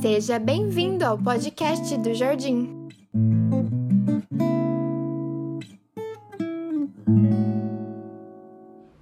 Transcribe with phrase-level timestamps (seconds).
[0.00, 2.88] Seja bem-vindo ao podcast do Jardim.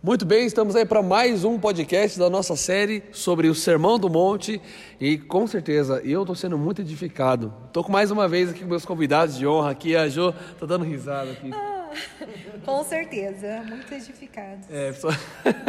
[0.03, 4.09] Muito bem, estamos aí para mais um podcast da nossa série sobre o Sermão do
[4.09, 4.63] Monte
[5.01, 7.53] e com certeza eu estou sendo muito edificado.
[7.67, 10.65] Estou com mais uma vez aqui com meus convidados de honra aqui, a Jo está
[10.65, 11.51] dando risada aqui.
[11.53, 11.91] Ah,
[12.67, 14.67] com certeza, muito edificados.
[14.69, 15.09] É, só...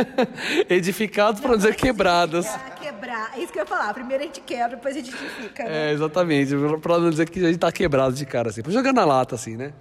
[0.67, 2.47] edificados para não dizer quebrados.
[2.47, 3.93] Ah, quebrar, é isso que eu ia falar.
[3.93, 5.63] Primeiro a gente quebra, depois a gente edifica.
[5.63, 5.89] Né?
[5.89, 8.91] É, exatamente, para não dizer que a gente está quebrado de cara assim, para jogar
[8.91, 9.73] na lata assim, né?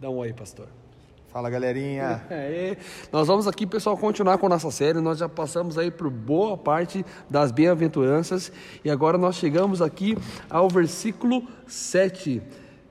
[0.00, 0.66] Dá um oi, pastor.
[1.28, 2.20] Fala galerinha.
[2.30, 2.76] É,
[3.12, 5.00] nós vamos aqui, pessoal, continuar com a nossa série.
[5.00, 8.50] Nós já passamos aí por boa parte das bem-aventuranças
[8.84, 12.42] e agora nós chegamos aqui ao versículo 7.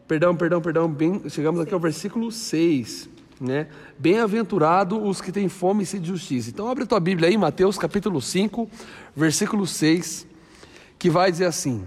[0.08, 3.19] Perdão, perdão, perdão, bem, chegamos aqui ao versículo 6.
[3.40, 3.68] Né?
[3.98, 6.50] Bem-aventurado os que têm fome e sede de justiça.
[6.50, 8.70] Então abre a tua Bíblia aí, Mateus capítulo 5,
[9.16, 10.28] versículo 6,
[10.98, 11.86] que vai dizer assim: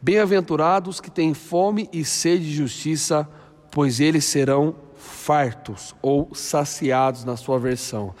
[0.00, 3.28] Bem-aventurados que têm fome e sede de justiça,
[3.70, 8.14] pois eles serão fartos ou saciados na sua versão.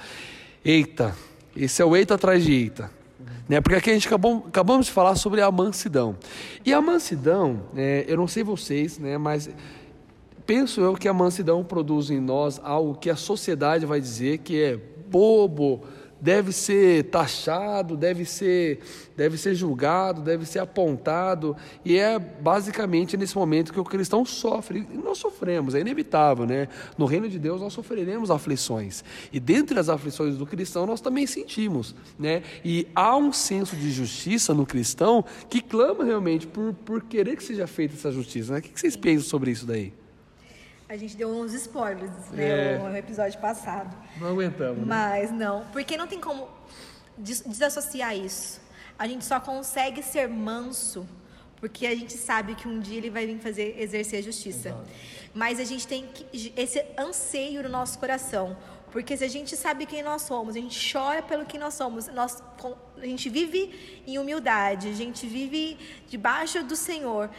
[0.64, 1.16] Eita,
[1.56, 2.90] esse é o eita atrás de eita.
[3.48, 3.60] Né?
[3.60, 6.16] Porque aqui a gente acabou, acabamos de falar sobre a mansidão.
[6.64, 9.50] E a mansidão, é, eu não sei vocês, né, mas
[10.46, 14.62] penso eu que a mansidão produz em nós algo que a sociedade vai dizer que
[14.62, 14.76] é
[15.08, 15.82] bobo,
[16.24, 18.80] deve ser taxado, deve ser,
[19.14, 24.86] deve ser julgado, deve ser apontado, e é basicamente nesse momento que o cristão sofre,
[24.90, 26.68] e nós sofremos, é inevitável, né?
[26.96, 31.26] No reino de Deus nós sofreremos aflições, e dentre as aflições do cristão nós também
[31.26, 32.42] sentimos, né?
[32.64, 37.44] E há um senso de justiça no cristão que clama realmente por, por querer que
[37.44, 38.60] seja feita essa justiça, né?
[38.60, 39.92] O que vocês pensam sobre isso daí?
[40.88, 42.78] A gente deu uns spoilers, né, é.
[42.78, 43.96] no episódio passado.
[44.20, 44.78] Não aguentamos.
[44.78, 44.84] Né?
[44.86, 46.48] Mas não, porque não tem como
[47.16, 48.60] desassociar isso.
[48.98, 51.06] A gente só consegue ser manso
[51.56, 54.68] porque a gente sabe que um dia ele vai vir fazer exercer a justiça.
[54.68, 54.84] Exato.
[55.32, 58.56] Mas a gente tem que, esse anseio no nosso coração,
[58.92, 62.06] porque se a gente sabe quem nós somos, a gente chora pelo que nós somos,
[62.08, 62.42] nós,
[62.98, 67.30] a gente vive em humildade, a gente vive debaixo do Senhor.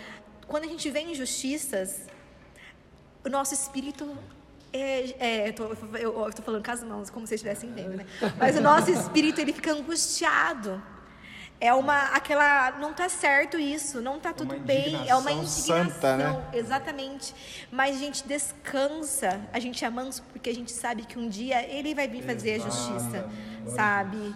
[0.47, 2.07] Quando a gente vê injustiças,
[3.25, 4.15] o nosso espírito
[4.71, 5.63] é, é, eu, tô,
[5.97, 8.05] eu, eu tô falando com as mãos, como se vocês estivessem vendo, né?
[8.37, 10.81] Mas o nosso espírito, ele fica angustiado.
[11.61, 16.17] É uma, aquela, não tá certo isso, não tá tudo bem, é uma indignação, santa,
[16.17, 16.49] né?
[16.53, 17.33] exatamente.
[17.71, 21.65] Mas a gente descansa, a gente é manso porque a gente sabe que um dia
[21.65, 22.67] ele vai vir fazer Exato.
[22.67, 23.29] a justiça,
[23.73, 24.35] sabe?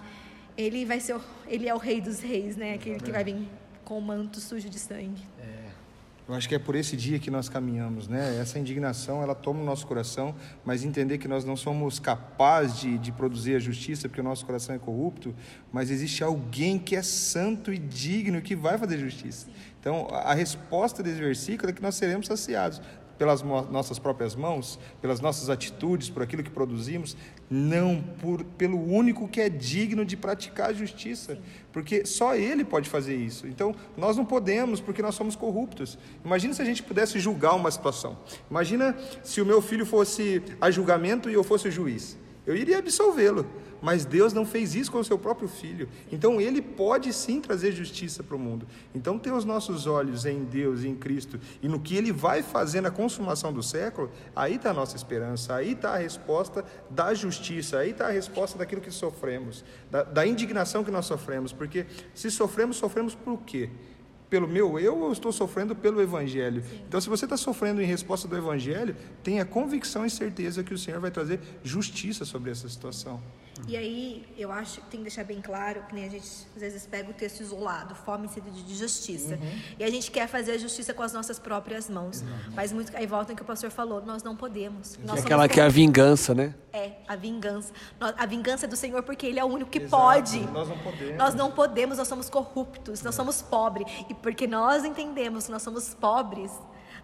[0.58, 2.76] Ele vai ser, ele é o rei dos reis, né?
[2.76, 3.50] Aquele que vai vir
[3.84, 5.22] com o manto sujo de sangue.
[6.30, 8.38] Eu acho que é por esse dia que nós caminhamos, né?
[8.40, 13.00] Essa indignação, ela toma o nosso coração, mas entender que nós não somos capazes de,
[13.00, 15.34] de produzir a justiça porque o nosso coração é corrupto,
[15.74, 19.48] mas existe alguém que é santo e digno que vai fazer justiça.
[19.80, 22.80] Então, a, a resposta desse versículo é que nós seremos saciados
[23.20, 27.18] pelas nossas próprias mãos, pelas nossas atitudes, por aquilo que produzimos,
[27.50, 31.38] não por, pelo único que é digno de praticar a justiça,
[31.74, 33.46] porque só Ele pode fazer isso.
[33.46, 35.98] Então, nós não podemos, porque nós somos corruptos.
[36.24, 38.18] Imagina se a gente pudesse julgar uma situação.
[38.50, 42.18] Imagina se o meu filho fosse a julgamento e eu fosse o juiz.
[42.48, 43.46] Eu iria absolvê-lo.
[43.82, 45.88] Mas Deus não fez isso com o seu próprio filho.
[46.12, 48.68] Então ele pode sim trazer justiça para o mundo.
[48.94, 52.82] Então ter os nossos olhos em Deus, em Cristo e no que ele vai fazer
[52.82, 57.80] na consumação do século, aí está a nossa esperança, aí está a resposta da justiça,
[57.80, 61.54] aí está a resposta daquilo que sofremos, da, da indignação que nós sofremos.
[61.54, 63.70] Porque se sofremos, sofremos por quê?
[64.30, 66.62] pelo meu eu ou estou sofrendo pelo Evangelho?
[66.62, 66.82] Sim.
[66.88, 70.78] Então, se você está sofrendo em resposta do Evangelho, tenha convicção e certeza que o
[70.78, 73.20] Senhor vai trazer justiça sobre essa situação.
[73.68, 76.62] E aí, eu acho que tem que deixar bem claro que nem a gente às
[76.62, 79.36] vezes pega o texto isolado, fome e sede de justiça.
[79.36, 79.60] Uhum.
[79.78, 82.22] E a gente quer fazer a justiça com as nossas próprias mãos.
[82.22, 82.54] Uhum.
[82.56, 84.98] Mas muito, aí volta o que o pastor falou, nós não podemos.
[85.04, 86.56] Nós é aquela que é a vingança, né?
[86.72, 87.74] É, a vingança.
[88.00, 90.04] A vingança é do Senhor porque Ele é o único que Exato.
[90.04, 90.40] pode.
[90.52, 91.18] Nós não podemos.
[91.18, 93.88] Nós não podemos, nós somos corruptos, nós somos pobres.
[94.10, 96.52] E porque nós entendemos que nós somos pobres,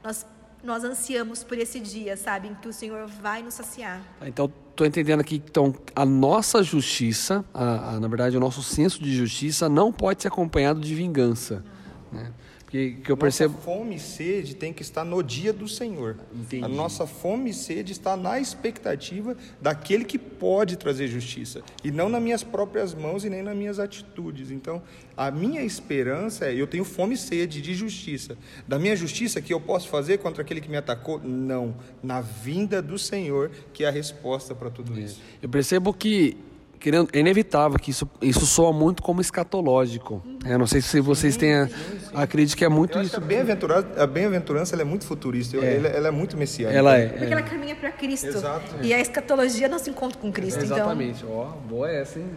[0.04, 0.26] nós
[0.64, 4.02] nós ansiamos por esse dia, sabe, em que o Senhor vai nos saciar.
[4.22, 9.02] Então, estou entendendo aqui, então, a nossa justiça, a, a, na verdade, o nosso senso
[9.02, 11.64] de justiça não pode ser acompanhado de vingança,
[12.12, 12.32] né?
[12.68, 13.54] Que, que eu percebo.
[13.54, 16.18] Nossa fome e sede tem que estar no dia do Senhor.
[16.34, 16.64] Entendi.
[16.64, 21.62] A nossa fome e sede está na expectativa daquele que pode trazer justiça.
[21.84, 24.52] E não nas minhas próprias mãos e nem nas minhas atitudes.
[24.52, 24.82] Então,
[25.16, 28.38] a minha esperança é: eu tenho fome e sede de justiça.
[28.68, 31.20] Da minha justiça que eu posso fazer contra aquele que me atacou?
[31.24, 31.76] Não.
[32.02, 35.22] Na vinda do Senhor, que é a resposta para tudo isso.
[35.42, 36.38] Eu percebo que
[36.80, 40.22] querendo, é inevitável que isso, isso soa muito como escatológico.
[40.46, 41.54] Eu não sei se vocês têm.
[41.56, 41.70] A,
[42.14, 43.18] acredito que é muito Eu acho isso.
[43.20, 46.78] que a bem-aventurança, a ela é muito futurista, ela, ela é muito messiânica.
[46.78, 47.08] Ela é.
[47.08, 48.28] Porque ela caminha para Cristo.
[48.28, 48.76] Exato.
[48.82, 50.64] E a escatologia não se encontra com Cristo.
[50.64, 51.26] Então, Exatamente.
[51.28, 52.30] Ó, boa essa, hein?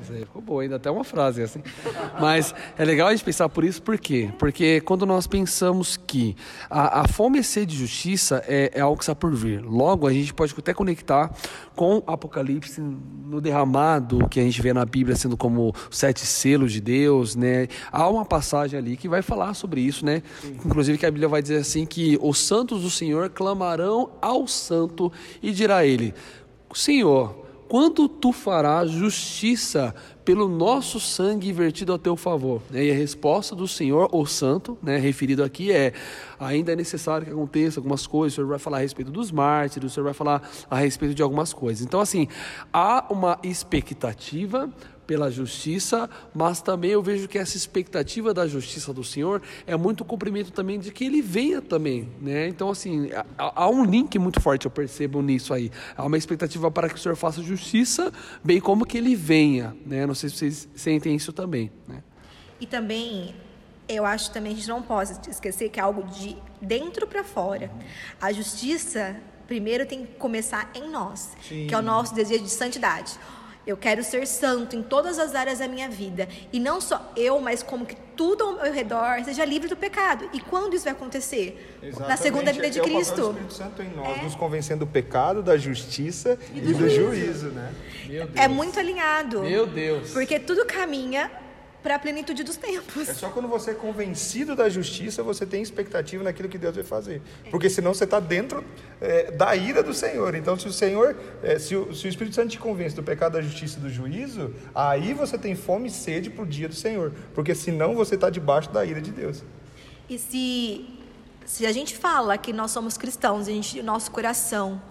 [0.48, 1.62] Boa, ainda até uma frase assim.
[2.18, 4.30] Mas é legal a gente pensar por isso, por quê?
[4.38, 6.34] Porque quando nós pensamos que
[6.70, 10.06] a, a fome e sede de justiça é, é algo que está por vir, logo
[10.06, 11.30] a gente pode até conectar
[11.76, 16.80] com Apocalipse no derramado que a gente vê na Bíblia sendo como sete selos de
[16.80, 17.68] Deus, né?
[17.92, 20.22] Há uma passagem ali que vai falar sobre isso, né?
[20.64, 25.12] Inclusive que a Bíblia vai dizer assim que os santos do Senhor clamarão ao santo
[25.42, 26.14] e dirá ele:
[26.72, 29.94] Senhor, quando tu farás justiça
[30.24, 32.62] pelo nosso sangue vertido a teu favor?
[32.72, 35.92] E a resposta do Senhor, o Santo, né, referido aqui, é:
[36.40, 39.92] ainda é necessário que aconteça algumas coisas, o Senhor vai falar a respeito dos mártires,
[39.92, 41.84] o Senhor vai falar a respeito de algumas coisas.
[41.84, 42.26] Então, assim,
[42.72, 44.70] há uma expectativa
[45.08, 50.04] pela justiça, mas também eu vejo que essa expectativa da justiça do Senhor é muito
[50.04, 52.46] cumprimento também de que Ele venha também, né?
[52.46, 53.08] Então assim
[53.38, 55.72] há, um link muito forte eu percebo nisso aí.
[55.96, 58.12] Há uma expectativa para que o Senhor faça justiça,
[58.44, 60.06] bem como que Ele venha, né?
[60.06, 62.02] Não sei se vocês sentem isso também, né?
[62.60, 63.34] E também,
[63.88, 67.70] eu acho também a gente não pode esquecer que é algo de dentro para fora.
[68.20, 69.16] A justiça,
[69.46, 73.18] primeiro, tem que começar em nós, que é o nosso desejo de santidade.
[73.68, 76.26] Eu quero ser santo em todas as áreas da minha vida.
[76.50, 80.26] E não só eu, mas como que tudo ao meu redor seja livre do pecado.
[80.32, 81.78] E quando isso vai acontecer?
[81.82, 82.22] Na Exatamente.
[82.22, 82.98] segunda vinda de é o do.
[82.98, 87.74] Espírito Santo em nós, nos convencendo do pecado, da justiça e do, juízo, né?
[88.34, 89.40] É muito alinhado.
[89.40, 90.12] Meu Deus.
[90.12, 91.30] Porque tudo caminha
[91.82, 93.08] para a plenitude dos tempos.
[93.08, 96.84] É só quando você é convencido da justiça, você tem expectativa naquilo que Deus vai
[96.84, 97.22] fazer.
[97.50, 98.64] Porque senão você está dentro
[99.00, 100.34] é, da ira do Senhor.
[100.34, 103.34] Então, se o Senhor, é, se, o, se o Espírito Santo te convence do pecado,
[103.34, 106.74] da justiça e do juízo, aí você tem fome e sede para o dia do
[106.74, 107.12] Senhor.
[107.34, 109.44] Porque senão você está debaixo da ira de Deus.
[110.08, 110.88] E se,
[111.46, 114.82] se a gente fala que nós somos cristãos, a gente, nosso coração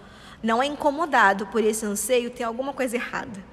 [0.42, 3.44] não é incomodado por esse anseio, tem alguma coisa errada.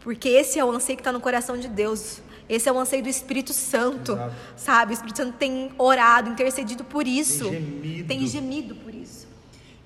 [0.00, 2.20] Porque esse é o anseio que está no coração de Deus.
[2.48, 4.34] Esse é o anseio do Espírito Santo, Exato.
[4.56, 4.92] sabe?
[4.92, 7.44] O Espírito Santo tem orado, intercedido por isso.
[7.44, 8.08] Tem gemido.
[8.08, 9.26] Tem gemido por isso.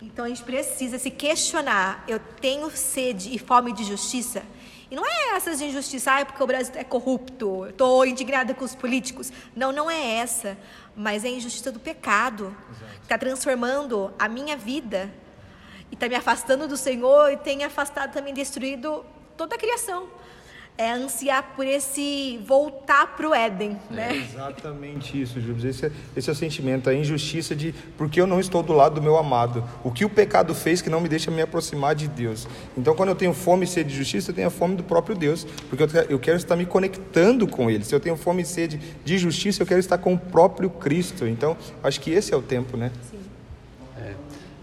[0.02, 2.04] Então a gente precisa se questionar.
[2.08, 4.42] Eu tenho sede e fome de justiça?
[4.90, 8.54] E não é essas de injustiça, ah, é porque o Brasil é corrupto, estou indignada
[8.54, 9.30] com os políticos.
[9.54, 10.56] Não, não é essa.
[10.96, 12.56] Mas é a injustiça do pecado.
[12.96, 15.12] Que está transformando a minha vida.
[15.90, 19.04] E está me afastando do Senhor e tem afastado também, destruído
[19.36, 20.08] toda a criação.
[20.78, 24.14] É ansiar por esse voltar para o Éden, né?
[24.14, 25.68] Exatamente isso, Júlio.
[25.68, 28.94] Esse é, esse é o sentimento, a injustiça de porque eu não estou do lado
[28.94, 29.64] do meu amado.
[29.82, 32.46] O que o pecado fez que não me deixa me aproximar de Deus.
[32.76, 35.16] Então, quando eu tenho fome e sede de justiça, eu tenho a fome do próprio
[35.16, 37.84] Deus, porque eu, eu quero estar me conectando com Ele.
[37.84, 41.26] Se eu tenho fome e sede de justiça, eu quero estar com o próprio Cristo.
[41.26, 42.92] Então, acho que esse é o tempo, né?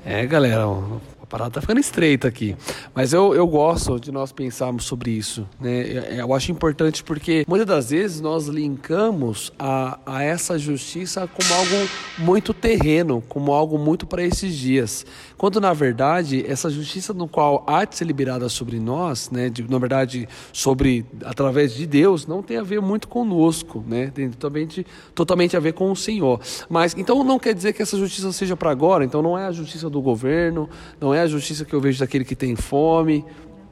[0.07, 2.55] É, galera, ó, a parada tá ficando estreita aqui.
[2.93, 5.47] Mas eu, eu gosto de nós pensarmos sobre isso.
[5.59, 5.81] Né?
[5.81, 11.53] Eu- Eu acho importante porque muitas das vezes nós linkamos a, a essa justiça como
[11.53, 11.89] algo
[12.19, 15.05] muito terreno, como algo muito para esses dias.
[15.37, 19.69] Quando, na verdade, essa justiça no qual há de ser liberada sobre nós, né, de,
[19.69, 24.11] na verdade, sobre através de Deus, não tem a ver muito conosco, né?
[24.13, 26.39] Tem totalmente, totalmente a ver com o Senhor.
[26.69, 29.51] Mas então não quer dizer que essa justiça seja para agora, então não é a
[29.51, 33.25] justiça do governo, não é a justiça que eu vejo daquele que tem fome.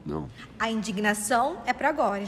[0.04, 0.28] Não.
[0.58, 2.22] A indignação é para agora.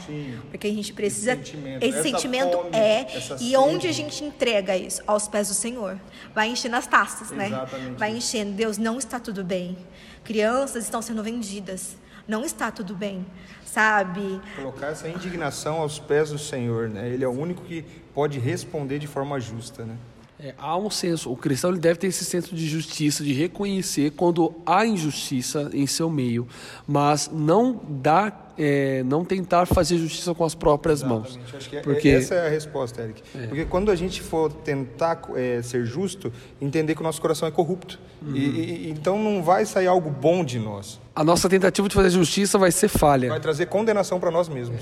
[0.49, 1.33] Porque a gente precisa.
[1.33, 3.07] Esse sentimento, esse sentimento fome, é.
[3.17, 3.55] E sede.
[3.55, 5.01] onde a gente entrega isso?
[5.05, 5.99] Aos pés do Senhor.
[6.33, 7.47] Vai enchendo as taças, né?
[7.47, 8.53] Exatamente Vai enchendo.
[8.53, 9.77] Deus, não está tudo bem.
[10.23, 11.95] Crianças estão sendo vendidas.
[12.27, 13.25] Não está tudo bem.
[13.63, 14.41] Sabe?
[14.55, 17.07] Colocar essa indignação aos pés do Senhor, né?
[17.07, 19.95] Ele é o único que pode responder de forma justa, né?
[20.39, 24.11] É, há um senso, o cristão ele deve ter esse senso de justiça, de reconhecer
[24.11, 26.47] quando há injustiça em seu meio,
[26.87, 31.29] mas não dar, é, não tentar fazer justiça com as próprias mãos.
[31.29, 31.55] Exatamente.
[31.57, 33.23] Acho que é- Porque essa é a resposta, Eric.
[33.47, 37.51] Porque quando a gente for tentar é, ser justo, entender que o nosso coração é
[37.51, 37.99] corrupto.
[38.31, 40.99] E, e- então não vai sair algo bom de nós.
[41.15, 43.29] a nossa tentativa de fazer justiça vai ser falha.
[43.29, 44.81] Vai trazer condenação para nós mesmos.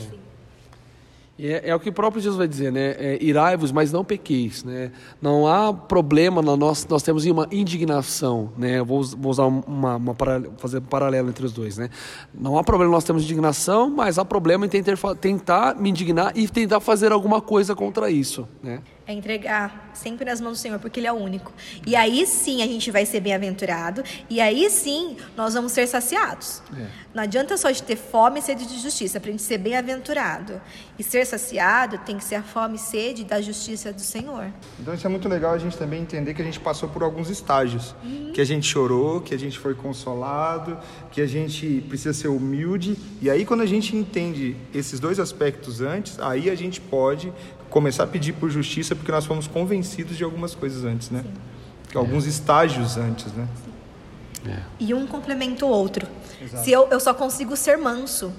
[1.37, 2.95] E é, é o que o próprio Jesus vai dizer, né?
[2.97, 4.91] É, Irai-vos, mas não pequeis, né?
[5.21, 8.81] Não há problema nossa, nós temos uma indignação, né?
[8.81, 10.15] Vou, vou usar uma, uma
[10.57, 11.89] fazer um paralelo entre os dois, né?
[12.33, 16.47] Não há problema nós temos indignação, mas há problema em tentar, tentar me indignar e
[16.47, 18.79] tentar fazer alguma coisa contra isso, né?
[19.07, 21.53] É entregar sempre nas mãos do Senhor, porque Ele é o único.
[21.85, 24.03] E aí sim a gente vai ser bem-aventurado.
[24.29, 26.61] E aí sim nós vamos ser saciados.
[26.75, 26.87] É.
[27.13, 30.59] Não adianta só de ter fome e sede de justiça, para a gente ser bem-aventurado.
[30.97, 34.51] E ser saciado tem que ser a fome e sede da justiça do Senhor.
[34.79, 37.29] Então isso é muito legal a gente também entender que a gente passou por alguns
[37.29, 37.95] estágios.
[38.33, 40.77] Que a gente chorou, que a gente foi consolado,
[41.11, 42.97] que a gente precisa ser humilde.
[43.21, 47.31] E aí quando a gente entende esses dois aspectos antes, aí a gente pode
[47.69, 51.23] começar a pedir por justiça porque nós fomos convencidos de algumas coisas antes, né?
[51.89, 53.47] Que Alguns estágios antes, né?
[54.79, 56.07] E um complementa o outro.
[56.63, 58.31] Se eu, eu só consigo ser manso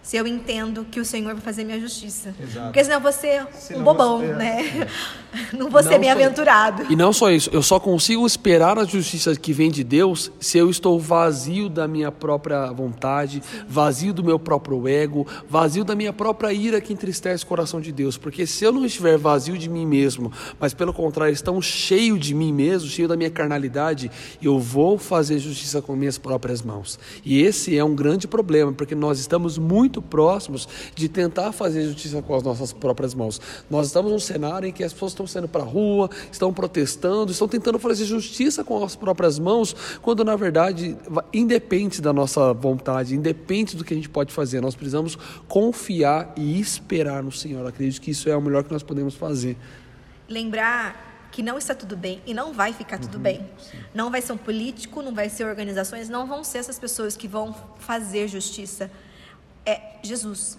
[0.00, 2.34] se eu entendo que o Senhor vai fazer minha justiça.
[2.40, 2.66] Exato.
[2.68, 4.88] Porque senão eu vou ser Senão um bobão, você- é.
[5.52, 6.86] Não vou Não ser bem-aventurado.
[6.90, 10.58] E não só isso, eu só consigo esperar a justiça que vem de Deus se
[10.58, 16.12] eu estou vazio da minha própria vontade, vazio do meu próprio ego, vazio da minha
[16.12, 18.16] própria ira que entristece o coração de Deus.
[18.16, 22.34] Porque se eu não estiver vazio de mim mesmo, mas pelo contrário, estão cheio de
[22.34, 24.10] mim mesmo, cheio da minha carnalidade,
[24.42, 26.98] eu vou fazer justiça com minhas próprias mãos.
[27.24, 32.22] E esse é um grande problema, porque nós estamos muito próximos de tentar fazer justiça
[32.22, 33.40] com as nossas próprias mãos.
[33.70, 37.32] Nós estamos num cenário em que as pessoas estão saindo para a rua, estão protestando,
[37.32, 40.96] estão tentando fazer justiça com as próprias mãos, quando na verdade
[41.32, 44.60] independe da nossa vontade, independe do que a gente pode fazer.
[44.60, 47.60] Nós precisamos confiar e esperar no Senhor.
[47.60, 49.56] Eu acredito que isso é o melhor que nós podemos fazer.
[50.28, 53.46] Lembrar que não está tudo bem e não vai ficar tudo bem.
[53.94, 57.28] Não vai ser um político, não vai ser organizações, não vão ser essas pessoas que
[57.28, 58.90] vão fazer justiça.
[59.64, 60.58] É Jesus.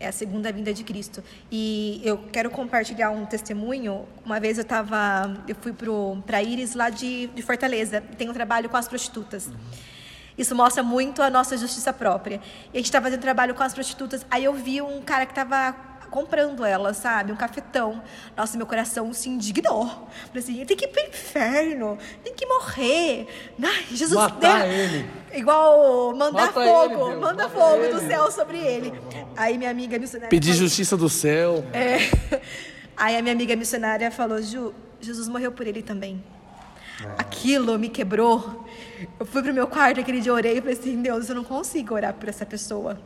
[0.00, 0.08] É.
[0.08, 1.22] a segunda vinda de Cristo.
[1.50, 4.06] E eu quero compartilhar um testemunho.
[4.24, 5.74] Uma vez eu tava, eu fui
[6.26, 8.00] para Íris lá de, de Fortaleza.
[8.16, 9.50] Tem um trabalho com as prostitutas.
[10.36, 12.40] Isso mostra muito a nossa justiça própria.
[12.72, 14.24] E a gente estava fazendo trabalho com as prostitutas.
[14.30, 15.74] Aí eu vi um cara que estava
[16.10, 17.32] comprando ela, sabe?
[17.32, 18.02] Um cafetão.
[18.36, 19.86] Nossa, meu coração se indignou.
[19.86, 23.26] Falei assim, tem que ir pro inferno, tem que morrer.
[23.62, 24.74] Ai, Jesus, Matar né?
[24.84, 25.10] ele.
[25.34, 27.94] Igual mandar Mata fogo, ele, manda mata fogo ele.
[27.94, 28.92] do céu sobre ele.
[29.36, 31.64] Aí minha amiga missionária Pedir falou- justiça do céu.
[31.72, 31.98] é.
[32.96, 36.20] Aí a minha amiga missionária falou, Ju, Jesus morreu por ele também.
[37.16, 38.66] Aquilo me quebrou.
[39.18, 41.94] Eu fui pro meu quarto aquele dia, orei e falei assim, Deus, eu não consigo
[41.94, 42.98] orar por essa pessoa.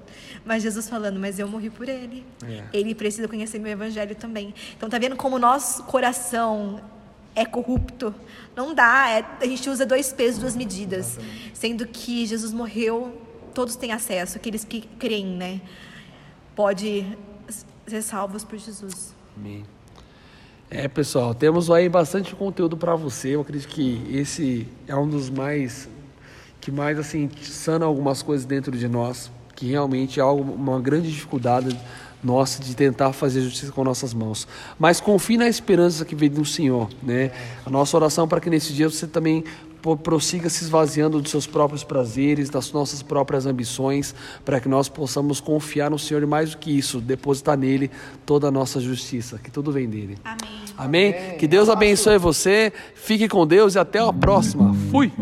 [0.44, 2.24] Mas Jesus falando, mas eu morri por ele.
[2.44, 2.64] É.
[2.72, 4.54] Ele precisa conhecer meu evangelho também.
[4.76, 6.80] Então tá vendo como o nosso coração
[7.34, 8.14] é corrupto?
[8.56, 11.18] Não dá, é- a gente usa dois pesos, duas medidas.
[11.52, 13.20] Sendo que Jesus morreu,
[13.52, 15.60] todos têm acesso, aqueles que creem, né?
[16.54, 17.06] Pode
[17.86, 19.14] ser salvos por Jesus.
[19.36, 19.64] Amém.
[20.74, 23.34] É, pessoal, temos aí bastante conteúdo para você.
[23.34, 25.86] Eu acredito que esse é um dos mais
[26.62, 31.12] que mais assim sana algumas coisas dentro de nós, que realmente é algo, uma grande
[31.12, 31.78] dificuldade
[32.24, 34.48] nossa de tentar fazer justiça com nossas mãos.
[34.78, 37.32] Mas confie na esperança que vem do Senhor, né?
[37.66, 39.44] A nossa oração para que nesse dia você também
[40.02, 44.14] prossiga se esvaziando dos seus próprios prazeres, das nossas próprias ambições,
[44.44, 47.90] para que nós possamos confiar no Senhor e mais do que isso, depositar nele
[48.24, 50.16] toda a nossa justiça, que tudo vem dele.
[50.24, 50.61] Amém.
[50.76, 51.36] Amém?
[51.38, 54.74] Que Deus abençoe você, fique com Deus e até a próxima.
[54.90, 55.12] Fui!